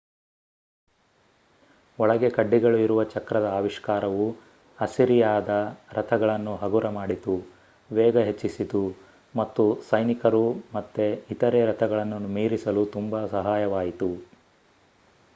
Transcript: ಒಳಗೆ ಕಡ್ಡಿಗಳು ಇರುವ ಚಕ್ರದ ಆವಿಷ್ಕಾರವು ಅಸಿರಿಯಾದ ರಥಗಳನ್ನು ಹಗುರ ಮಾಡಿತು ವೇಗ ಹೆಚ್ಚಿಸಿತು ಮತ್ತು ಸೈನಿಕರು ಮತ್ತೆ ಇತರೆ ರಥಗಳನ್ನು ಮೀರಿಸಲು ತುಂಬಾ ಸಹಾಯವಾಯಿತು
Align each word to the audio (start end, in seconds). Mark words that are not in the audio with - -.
ಒಳಗೆ 1.99 2.29
ಕಡ್ಡಿಗಳು 2.29 2.77
ಇರುವ 2.77 3.01
ಚಕ್ರದ 3.05 3.47
ಆವಿಷ್ಕಾರವು 3.49 4.25
ಅಸಿರಿಯಾದ 4.79 5.49
ರಥಗಳನ್ನು 5.93 6.55
ಹಗುರ 6.55 6.89
ಮಾಡಿತು 6.89 7.35
ವೇಗ 7.91 8.17
ಹೆಚ್ಚಿಸಿತು 8.23 8.83
ಮತ್ತು 9.35 9.65
ಸೈನಿಕರು 9.89 10.43
ಮತ್ತೆ 10.73 11.07
ಇತರೆ 11.31 11.61
ರಥಗಳನ್ನು 11.65 12.19
ಮೀರಿಸಲು 12.31 12.85
ತುಂಬಾ 12.97 13.21
ಸಹಾಯವಾಯಿತು 13.29 14.11